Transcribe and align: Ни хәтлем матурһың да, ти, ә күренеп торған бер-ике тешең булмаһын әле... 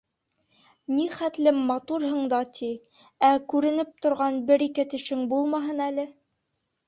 Ни 0.93 1.03
хәтлем 1.15 1.59
матурһың 1.71 2.23
да, 2.31 2.39
ти, 2.59 2.69
ә 3.29 3.31
күренеп 3.53 3.91
торған 4.05 4.41
бер-ике 4.47 4.87
тешең 4.95 5.21
булмаһын 5.35 5.85
әле... 5.91 6.07